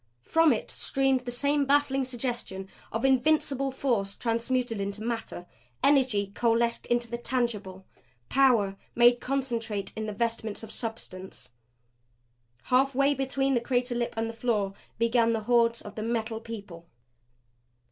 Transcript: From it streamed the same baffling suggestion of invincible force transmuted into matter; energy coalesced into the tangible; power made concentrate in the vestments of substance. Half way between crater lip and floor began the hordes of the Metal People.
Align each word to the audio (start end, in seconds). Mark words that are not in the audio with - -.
From 0.23 0.51
it 0.51 0.71
streamed 0.71 1.19
the 1.25 1.31
same 1.31 1.63
baffling 1.63 2.03
suggestion 2.05 2.67
of 2.91 3.05
invincible 3.05 3.69
force 3.69 4.15
transmuted 4.15 4.81
into 4.81 5.03
matter; 5.03 5.45
energy 5.83 6.31
coalesced 6.33 6.87
into 6.87 7.07
the 7.07 7.19
tangible; 7.19 7.85
power 8.27 8.75
made 8.95 9.19
concentrate 9.19 9.93
in 9.95 10.07
the 10.07 10.13
vestments 10.13 10.63
of 10.63 10.71
substance. 10.71 11.51
Half 12.63 12.95
way 12.95 13.13
between 13.13 13.61
crater 13.61 13.93
lip 13.93 14.15
and 14.17 14.33
floor 14.33 14.73
began 14.97 15.33
the 15.33 15.41
hordes 15.41 15.83
of 15.83 15.93
the 15.93 16.01
Metal 16.01 16.39
People. 16.39 16.87